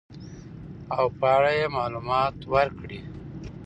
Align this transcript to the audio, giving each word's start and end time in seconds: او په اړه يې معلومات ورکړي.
او 0.95 1.05
په 1.17 1.25
اړه 1.35 1.51
يې 1.59 1.65
معلومات 1.77 2.35
ورکړي. 2.53 2.99